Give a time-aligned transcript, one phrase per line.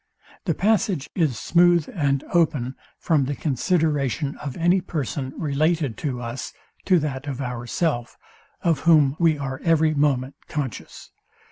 [0.45, 6.53] The passage is smooth and open from the consideration of any person related to us
[6.85, 8.17] to that of ourself,
[8.63, 11.11] of whom we are every moment conscious.